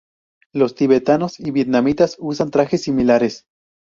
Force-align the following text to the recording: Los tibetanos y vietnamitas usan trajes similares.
Los 0.51 0.73
tibetanos 0.73 1.39
y 1.39 1.51
vietnamitas 1.51 2.15
usan 2.17 2.49
trajes 2.49 2.81
similares. 2.81 3.45